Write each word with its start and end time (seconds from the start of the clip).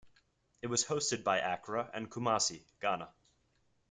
It 0.63 0.67
was 0.67 0.83
hosted 0.83 1.23
by 1.23 1.37
Accra 1.37 1.87
and 1.93 2.09
Kumasi, 2.09 2.63
Ghana. 2.81 3.13